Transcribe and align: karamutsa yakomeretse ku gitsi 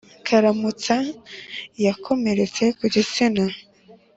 karamutsa 0.27 0.95
yakomeretse 1.85 2.63
ku 2.77 2.85
gitsi 2.93 3.23